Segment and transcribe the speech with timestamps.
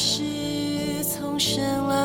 [0.00, 0.22] 是
[1.02, 1.96] 从神来，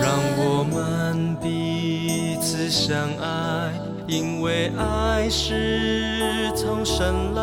[0.00, 3.70] 让我们彼此相爱，
[4.06, 7.42] 因为爱是从神来。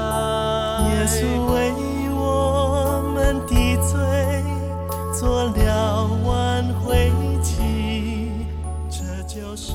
[0.89, 1.21] 耶稣
[1.53, 1.71] 为
[2.09, 3.93] 我们的罪
[5.13, 7.11] 做了挽回
[7.43, 8.31] 祭，
[8.89, 9.73] 这就是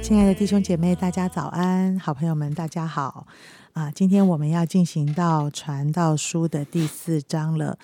[0.00, 1.98] 亲爱的弟兄姐妹，大家早安！
[1.98, 3.26] 好朋友们，大家好
[3.72, 3.90] 啊！
[3.90, 7.76] 今天我们要进行到传道书的第四章了。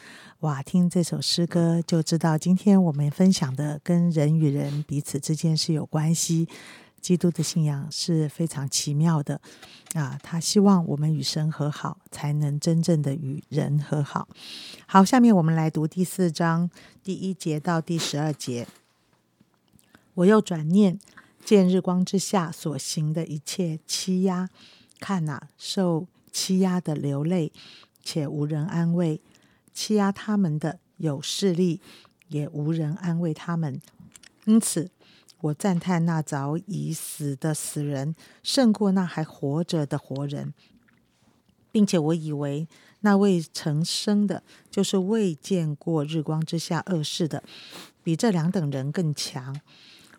[0.42, 6.46] 哇，听这首诗歌就知道，今天我们分享的跟人与人彼此之间是有关系。
[7.00, 9.40] 基督的信仰是非常奇妙的
[9.94, 10.16] 啊！
[10.22, 14.28] 他希望我们与神和好，才能真正的与人和好。
[14.86, 16.70] 好，下面我们来读第四章
[17.02, 18.68] 第一节到第十二节。
[20.14, 21.00] 我又转念，
[21.44, 24.48] 见日光之下所行的一切欺压，
[25.00, 27.50] 看哪、受欺压的流泪，
[28.04, 29.20] 且无人安慰；
[29.78, 31.80] 欺压他们的有势力，
[32.26, 33.80] 也无人安慰他们。
[34.44, 34.90] 因此，
[35.40, 40.52] 我赞叹那早已死的死人，胜过那还活着的活人，
[41.70, 42.66] 并且我以为
[43.02, 47.44] 那未曾生的，就是未见过日光之下恶事的，
[48.02, 49.60] 比这两等人更强。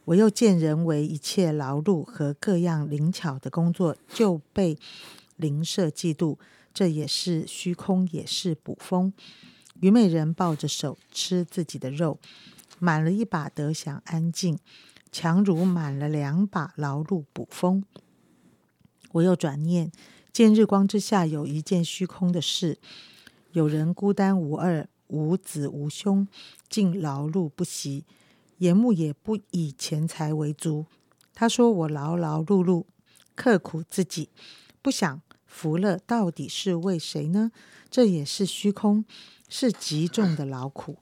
[0.06, 4.78] 我又见人为一切劳碌和各样灵巧的工作，就被
[5.36, 6.38] 灵舍嫉妒，
[6.80, 9.12] 这也是虚空，也是捕风。
[9.82, 12.22] 虞美人抱着手吃自己的肉，
[12.80, 14.58] 满了一把得享安静，
[15.12, 17.84] 强如满了两把劳碌捕风。
[19.12, 19.92] 我又转念，
[20.32, 22.78] 见日光之下有一件虚空的事，
[23.52, 26.26] 有人孤单无二，无子无兄，
[26.70, 28.06] 竟劳碌不息。
[28.60, 30.86] 眼目也不以钱财为足。
[31.34, 32.86] 他说：“我劳劳碌碌，
[33.36, 34.30] 刻苦自己，
[34.82, 37.52] 不想福乐到底是为谁呢？
[37.90, 39.04] 这也是虚空，
[39.50, 41.00] 是极重的劳苦。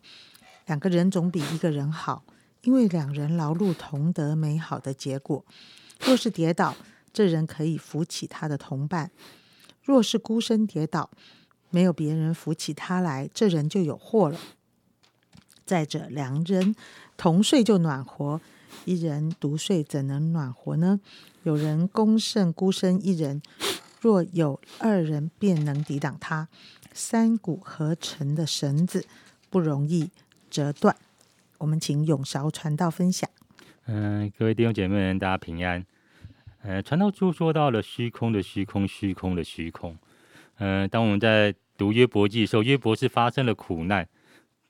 [0.66, 2.24] 两个人总比一个人好，
[2.64, 5.46] 因为两人劳碌同得美好的结果。
[6.00, 6.76] 若是跌倒，
[7.12, 9.10] 这人可以扶起他的同伴；
[9.84, 11.10] 若是孤身跌倒，
[11.70, 14.40] 没有别人扶起他来，这人就有祸了。
[15.66, 16.74] 再者，两人
[17.18, 18.40] 同睡就暖和，
[18.86, 21.02] 一人独睡怎能暖和呢？
[21.44, 23.42] 有人攻胜孤身一人，
[24.00, 26.48] 若有二人，便能抵挡他。
[26.94, 29.06] 三股合成的绳子
[29.50, 30.10] 不容易
[30.50, 30.96] 折断。
[31.60, 33.30] 我们请永韶传道分享。
[33.86, 35.86] 嗯，各位弟兄姐妹们，大家平安。
[36.62, 39.98] 呃，传道就说到了虚空的虚空，虚空的虚空。
[40.58, 44.08] 嗯、当我们在读约伯记的时候，约伯是发生了苦难，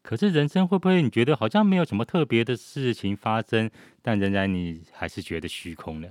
[0.01, 3.71] 可是人生会不会你觉得好像没有什么特别的事情发生，
[4.01, 6.09] 但仍然你还是觉得虚空呢？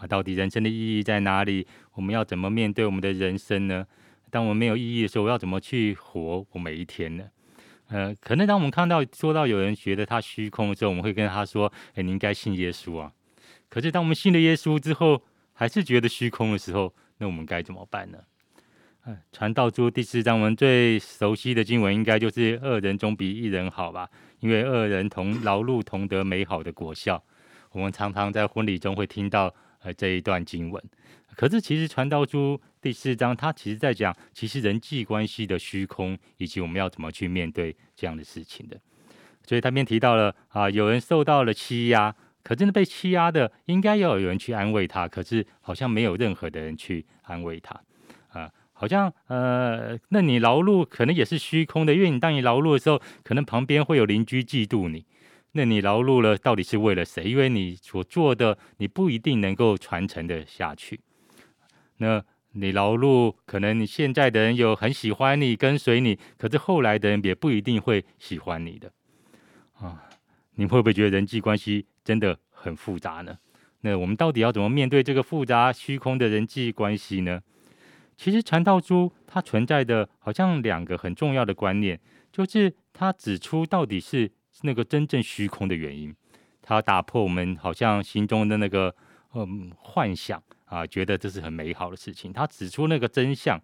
[0.00, 1.66] 啊，到底人生的意义在哪里？
[1.92, 3.86] 我们要怎么面对我们的人生呢？
[4.30, 7.24] 当我们没有意义的时候，要怎么去活我每一天呢？
[7.88, 13.12] 呃，可能当我们看到说到有人觉得他虚空的时候，我们会跟他说：“哎，你应该信耶稣啊。”
[13.68, 15.22] 可是当我们信了耶稣之后，
[15.52, 18.18] 还是觉得虚空的时候，那我们该怎么办呢？
[19.32, 24.08] 传道书第四章，我们最熟悉的经文应该就是“二人总比一人好”吧？
[24.38, 27.20] 因为二人同劳碌同得美好的果效。
[27.72, 30.82] 我们常常在婚礼中会听到呃这一段经文。
[31.36, 38.78] 可是其实传道书第四章，它其实在讲其实人际关系的虚空，以及我们要怎么去面对这样的事情的。
[39.46, 47.80] 所以他边提到了啊，有人受到了欺压，可真的被欺压的，应该要有人去安慰他，可是好像没有任何的人去安慰他
[48.28, 48.50] 啊。
[48.72, 55.04] 好像呃，那你劳碌可能也是虚空的，因为你当你劳碌的时候，可能旁边会有邻居嫉妒你。
[55.52, 57.24] 那你劳碌了，到底是为了谁？
[57.24, 61.00] 因为你所做的，你不一定能够传承的下去。
[61.96, 68.92] 那你劳碌，可能你现在的人有很喜欢你、跟随你，可是后来的人也不一定会喜欢你的
[69.74, 70.04] 啊。
[70.54, 73.38] 你会不会觉得人际关系真的很复杂呢？
[73.80, 77.40] 那我们到底要怎么面对这个复杂虚空的人际关系呢？
[78.16, 81.98] 其实传道书它存在的好像两个很重要的观念，
[82.30, 84.30] 就是它指出到底是
[84.62, 86.14] 那个真正虚空的原因，
[86.62, 88.94] 它打破我们好像心中的那个
[89.34, 92.32] 嗯幻想啊，觉得这是很美好的事情。
[92.32, 93.60] 他指出那个真相，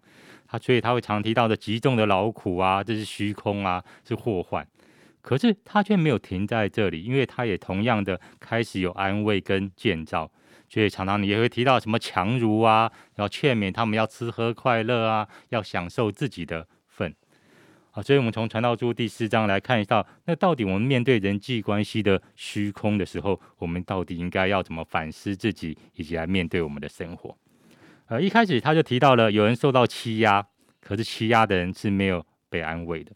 [0.47, 4.67] 他所以他会常提到的极重的劳苦啊，这是虚空啊，是祸患。
[5.21, 10.31] 可是他却没有停在这里，因为他也同样的开始有安慰跟建造，
[10.69, 17.13] 所以常常你也会提到什么强如啊，要劝勉他们要吃喝快乐啊，要享受自己的份
[17.97, 18.03] 啊。
[18.03, 27.35] 所以我们从传道书第四章来看一下，那到底我们面对人际关系的虚空的时候，我们到底应该要怎么反思自己，以及来面对我们的生活？
[28.05, 30.45] 呃，一开始他就提到了有人受到欺压，
[30.79, 33.11] 可是欺压的人是没有被安慰的。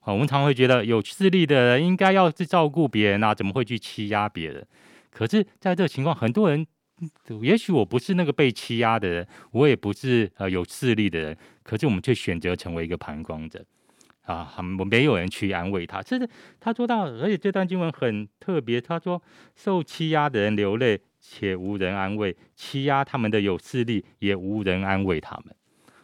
[0.00, 4.66] 啊，我们常会觉得有势力的人应该要去照顾别人啊，怎么会去欺压别人？
[5.10, 6.66] 可是，在这个情况，很多人，
[7.40, 13.64] 也许我不是那个被欺压的人，我也不是呃有势力的人，可是我们却选择成为一个旁观者
[14.24, 16.02] 啊，很没有人去安慰他。
[16.02, 16.28] 这是
[16.58, 19.22] 他说到，而且这段经文很特别，他说
[19.54, 25.54] 受欺压的人流泪，且无人安慰；欺压他们的有势力，也无人安慰他们。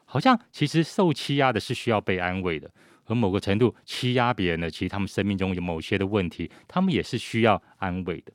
[0.05, 2.71] 好像其实受欺压的是需要被安慰的，
[3.07, 8.33] 而某个程度欺压别人的，其实他们生命中有某些的问题，他们也是需要安慰的。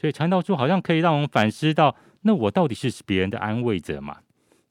[0.00, 4.16] 所以传道书好像可以让我们反思到：那我到底是别人的安慰者吗？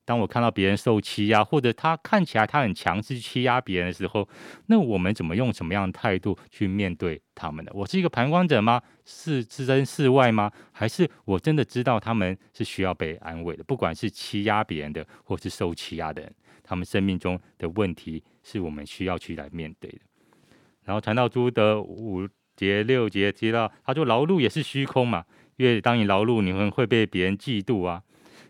[0.10, 4.28] 当我看到别人受欺压，或者他看起来他很强势欺压别人的时候，
[4.66, 7.70] 那我们怎么用什么样的态度去面对他们呢？
[7.76, 8.82] 我是一个旁观者吗？
[9.06, 10.52] 是置身事外吗？
[10.72, 13.64] 还是我真的知道他们是需要被安慰的？
[13.64, 16.34] 不管是欺压别人的，或是受欺压的人，
[16.64, 20.00] 他们生命中的问题是我们需要去来面对的。
[20.86, 22.28] 然后传到朱德五。
[22.56, 25.24] 节六节提到，他说劳碌也是虚空嘛，
[25.56, 28.04] 因为当你劳碌，你们会被别人嫉妒啊。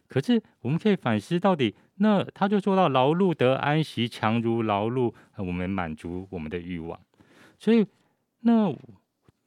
[0.10, 7.00] 可是我们可以反思，到底那他就说到劳碌得安息，强如劳碌，我们满足我们的欲望。
[7.58, 7.86] 所以
[8.42, 8.68] 那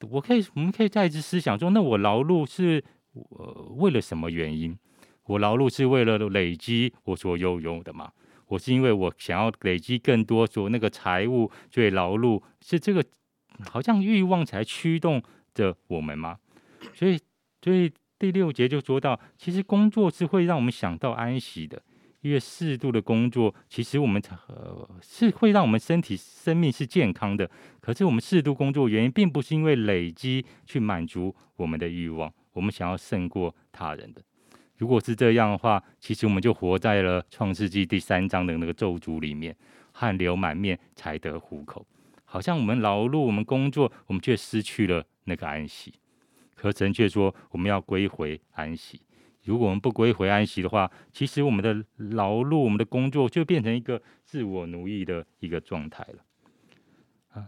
[0.09, 2.83] 我可以，我们可以再一次思想说，那我劳碌是
[3.13, 4.79] 呃为了什么原因？
[5.25, 8.11] 我劳碌是为了累积我所拥有的嘛？
[8.47, 13.05] 我是因为我想要累积更多所那个财物，所以劳碌是这个。
[13.71, 15.23] 好像欲望才驱动
[15.53, 16.39] 着我们吗？
[16.95, 17.21] 所以，
[17.61, 21.83] 所以第六节就说到，其实工作是会让我们想到安息的，
[22.21, 27.51] 因为适度的工作，其实我们呃是会让我们身体生命是健康的。
[27.81, 34.23] 可是我们适度工作原因，并不是因为累积去满足我们的欲望，我们想要胜过他人的。
[34.77, 39.57] 如果是这样的话，其实我们就活在了创世纪第三章的那个咒诅里面，
[39.91, 41.85] 汗流满面才得糊口。
[42.25, 45.93] 好像我们劳碌，我们工作，我们却失去了那个安息。
[46.63, 49.01] 可神却说，我们要归回安息。
[49.43, 56.23] 如果我们不归回安息的话，其实我们的劳碌，我们的工作就变成一个自我奴役的一个状态了。
[57.33, 57.43] 啊，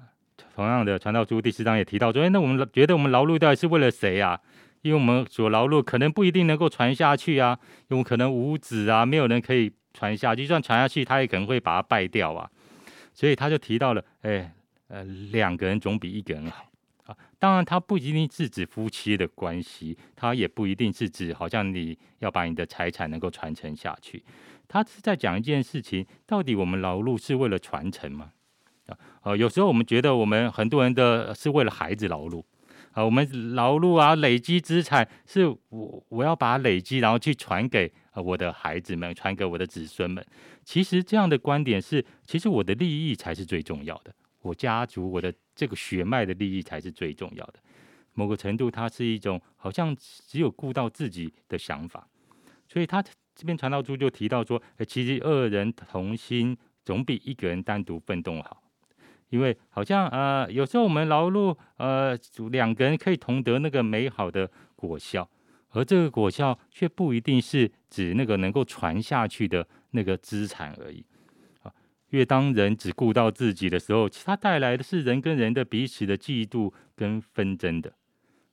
[0.56, 4.40] 同样的，传道书第四章也提到说，哎，那我们觉得我们劳碌到底是为了谁啊？
[4.82, 7.56] 因为我们所劳碌可能不一定能够传下去啊，
[7.87, 12.50] 因为可能无子啊，没有人可以传下去，就算传下去，他也可能会把它败掉啊。
[13.12, 14.52] 所以他就提到了，哎。
[14.88, 15.02] 呃，
[15.32, 16.67] 两个人总比一个人好。
[17.44, 24.25] 当然，它不一定是指夫妻的关系，它也不一定是指好像你要把你的财产能够传承下去。
[24.67, 28.32] 他是在讲一件事情：到底我们劳碌是为了传承吗？
[28.87, 32.43] 啊，呃，有时候我们觉得我们很多人的是为了孩子劳碌
[32.93, 40.25] 啊，我们劳碌啊，累积资产是我我要把累积，然后去传给呃我的孩子们，传给我的子孙们。
[40.64, 44.14] 其实这样的观点是，其实我的利益才是最重要的。
[44.41, 47.54] 我家族，我的这个血脉的利益才是最重要的。
[48.14, 52.08] 某个程度，它是一种好像只有顾到自己的想法。
[52.68, 58.62] 所以他这边传道书就提到说，其实二人同心总比一个人单独奋斗好。
[59.30, 62.16] 因为好像呃，有时候我们劳碌，呃，
[62.50, 65.28] 两个人可以同得那个美好的果效，
[65.70, 71.05] 而这个果效却不一定是指那个能够传下去的那个资产而已。
[72.11, 77.93] 因为当人只顾到自己的时候，它带来的是人跟人的彼此的嫉妒跟纷争的。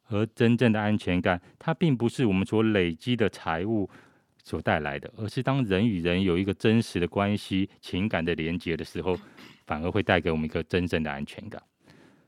[0.07, 3.89] 而真正的安全感，它并不是我们所累积的财物
[4.43, 9.17] 所带来的，而是当人与人有一个真实的关系、情感的连接的时候，
[9.65, 11.61] 反而会带给我们一个真正的安全感。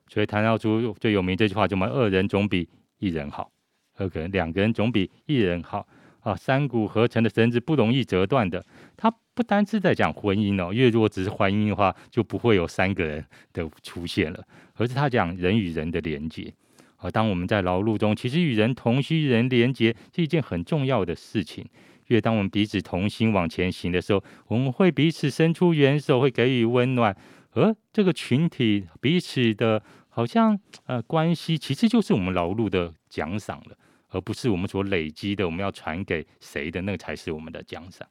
[0.07, 3.51] 所以谈到出最有名这句话，就么二人总比一人好，
[3.95, 5.85] 二个人两个人总比一人好。
[6.23, 8.65] 啊，三股合成的绳子不容易折断的。
[8.97, 14.43] 它不单是在讲婚姻哦，因为如果只是婚姻的话，就不会有三个人的出现了。
[14.75, 16.51] 而是他讲人与人的连接。
[16.97, 21.63] 而当我们在劳碌中，其实与人同心、人连接是一件很重要的事情。
[22.07, 27.15] 因为当我们彼此同心往前行的时候，我们会彼此伸出援手，会给予温暖。
[27.51, 33.77] 而这个群体彼此的，好像呃关系，其实就是我们劳碌的奖赏了。
[34.13, 38.07] 而不是我们所累积的，我们要传给谁的，那个才是我们的奖赏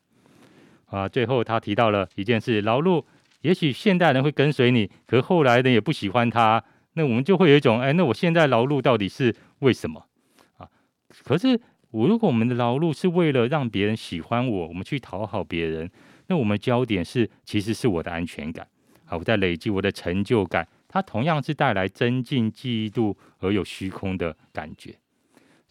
[0.87, 1.09] 啊！
[1.09, 3.05] 最后他提到了一件事：劳碌，
[3.43, 6.63] 也许现代人会跟随你，可后来人也不喜欢他，
[6.95, 10.05] 那我们就会有一种，哎，那我现在劳碌到底是为什么
[10.59, 10.69] 啊？
[11.23, 11.61] 可是
[11.93, 15.89] 我如果我们的劳碌是为了让别人喜欢我，我们去讨好别人，
[16.27, 18.67] 那我们焦点是其实是我的安全感
[19.07, 24.97] 啊，我在累积我的成就感，它同样是带来增进嫉妒而有虚空的感觉。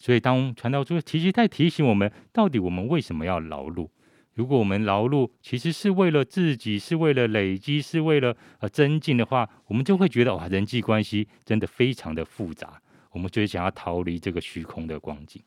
[0.01, 3.87] 所以，当传道书其实在提醒我们，到底我们为什么要劳碌？
[4.33, 12.81] 如果我们劳碌其实是为了自己，是为了累积，是为了呃增进的话，我们就会觉得哇，人际关系真的非常的复杂，
[13.11, 15.39] 我们就会想要逃离这个虚空的光景。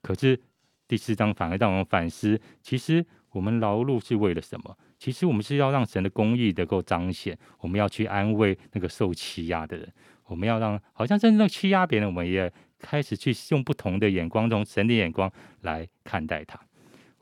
[0.00, 0.40] 可是
[0.88, 4.74] 第四章反而让我们反思，其实我们劳碌是为了什么？
[4.98, 9.92] 其实我们是要让神的公义能够彰显，我们要去安慰那个受欺压的人，
[10.26, 12.50] 我们要让好像真正欺压别人，我们也
[12.82, 16.60] 开始去用不同的眼光，从神的眼光来看待他。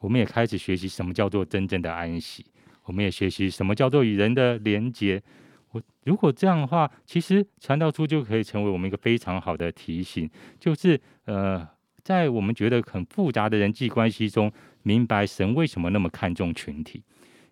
[0.00, 2.44] 我们也开始学习什么叫做真正的安息，
[2.84, 5.22] 我们也学习什么叫做与人的连结。
[5.72, 11.68] 我如果这样的话，其实传道书就可以成为我们一个非常好的提醒，就是呃，
[12.02, 14.50] 在我们觉得很复杂的人际关系中，
[14.82, 17.04] 明白神为什么那么看重群体。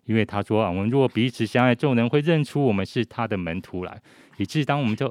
[0.09, 4.01] 因为他说啊，我们如果彼此相爱，众人会认出我们是他的门徒来。
[4.37, 5.07] 以致当我们就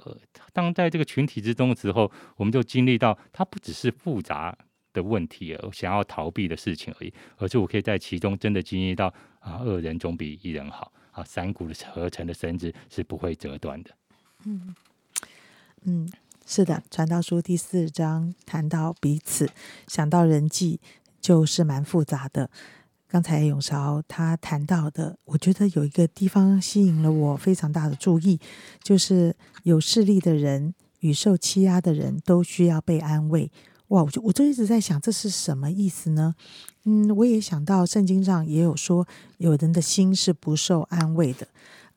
[0.52, 4.56] 当在这个群体之中的时候，我们就经历到，它不只是复杂。
[4.90, 9.06] 的问题，而想要逃避的事情而已，而是我可以在其中真的经历到
[9.38, 13.90] 啊，二人总比一人好啊，三股的合成的绳子是不会折断的。
[14.46, 14.74] 嗯
[15.82, 16.10] 嗯，
[16.46, 19.48] 是的，《传道书》第四章谈到彼此，
[19.86, 20.80] 想到人际
[21.20, 22.50] 就是蛮复杂的。
[23.10, 28.38] 刚才永韶他谈到的，我觉得有一个地方吸引了我非常大的注意，
[28.82, 33.50] 就是有势力的人与受欺压的人都需要被安慰。
[33.88, 36.34] 哇，我就我就一直在想，这是什么意思呢？
[36.84, 39.06] 嗯，我也想到圣经上也有说，
[39.38, 41.48] 有人的心是不受安慰的。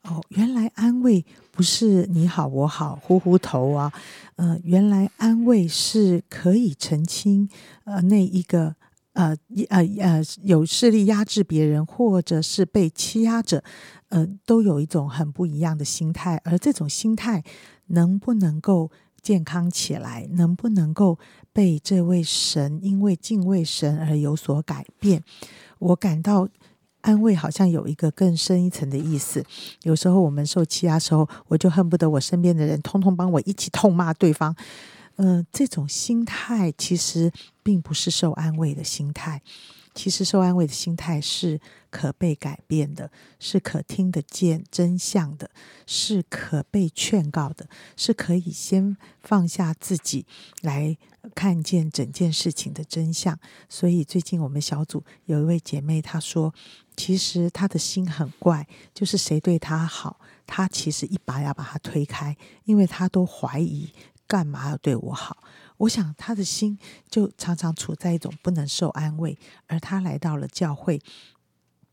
[0.04, 3.92] 哦，原来安慰不是你好我好呼呼头啊，
[4.36, 7.48] 呃，原来安慰是可以澄清
[7.84, 8.74] 呃那一个
[9.12, 9.36] 呃
[9.68, 13.62] 呃呃有势力压制别人或者是被欺压者，
[14.08, 17.42] 呃，都有一种很不一样的心态，而这种心态
[17.86, 18.90] 能不能够？
[19.22, 21.16] 健康起来，能不能够
[21.52, 25.22] 被这位神因为敬畏神而有所改变？
[25.78, 26.48] 我感到
[27.02, 29.44] 安慰，好像有一个更深一层的意思。
[29.84, 34.56] 有时候我们受欺压时候，我就恨不得我身边的人通通帮我一起痛骂对方。
[35.16, 39.42] 嗯，这种心态其实并不是受安慰的心态。
[39.94, 45.50] 其实受安慰的心态是可被改变的，是可听得见真相的，
[45.86, 50.24] 是可被劝告的，是可以先放下自己
[50.62, 50.96] 来
[51.34, 53.38] 看见整件事情的真相。
[53.68, 56.54] 所以最近我们小组有一位姐妹，她说，
[56.96, 63.92] 其实她的心很怪，就是谁对她好，她其实一把要把她推开，因为她都怀疑
[64.32, 65.44] 干嘛要对我好。
[65.76, 66.78] 我想他的心
[67.10, 69.36] 就常常处在一种不能受安慰，
[69.66, 70.98] 而他来到了教会，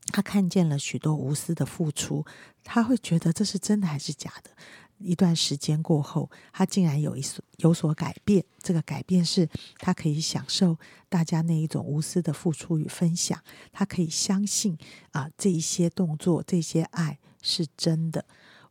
[0.06, 2.24] 他看见了许多无私的付出，
[2.64, 4.50] 他会觉得这是真的还是假的？
[4.96, 10.78] 一段时间过后，他竟然有一所有所改变，这个改变是他可以享受
[11.10, 13.38] 大家那一种无私的付出与分享，
[13.70, 14.78] 他可以相信
[15.10, 18.24] 啊这一些动作、这些爱是真的。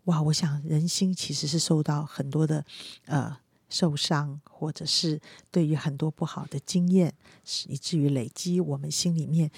[0.05, 0.23] 哇！
[0.23, 2.65] 我想人心其实是受到很多的
[3.05, 3.37] 呃。
[3.69, 5.21] 受伤，或者是
[5.51, 7.13] 对于很多不好的经验，
[7.67, 9.49] 以至于累积，我们心里面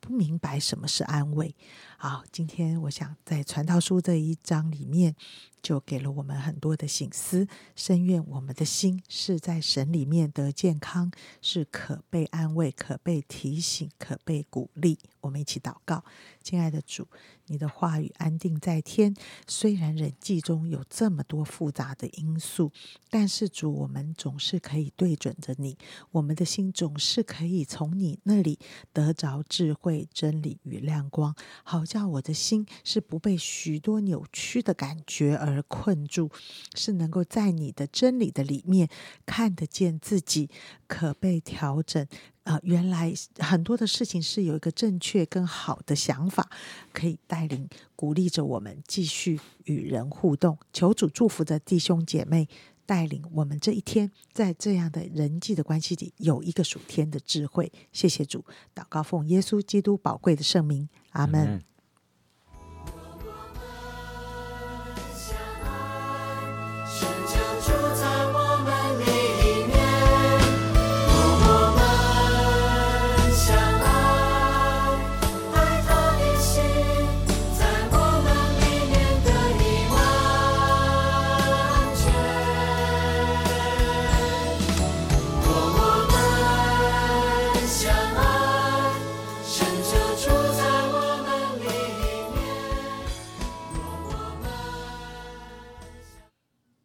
[0.00, 1.54] 不明白什么是安慰。
[2.00, 5.16] 好，今天我想在传道书这一章里面。
[5.60, 11.10] 就给了我们很多的醒思，深愿我们的心是在神里面得健康，
[11.42, 14.96] 是可被安慰、可被提醒、可被鼓励。
[15.20, 16.04] 我们一起祷告，
[16.44, 17.08] 亲爱的主，
[17.46, 19.12] 你的话语安定在天。
[19.48, 22.70] 虽然人际中有这么多复杂的因素，
[23.10, 25.76] 但是主，我们总是可以对准着你，
[26.12, 28.60] 我们的心总是可以从你那里
[28.92, 35.64] 得着智慧、真理与亮光，好叫我的心是不被许多扭曲的感觉而。
[35.70, 36.30] 困住，
[36.74, 38.88] 是能够在你的真理的里面
[39.24, 40.48] 看得见自己
[40.86, 42.04] 可被调整
[42.44, 42.58] 啊！
[42.62, 46.50] 原来很多的事情是有一个正确跟好的想法，
[46.92, 50.58] 可以带领鼓励着我们继续与人互动。
[50.72, 52.48] 求主祝福的弟兄姐妹，
[52.86, 57.70] 带领我们这一天在这样的人际的关系里有一个属天的智慧。
[57.92, 61.62] 谢谢主，祷告奉耶稣基督宝贵的圣名，阿门。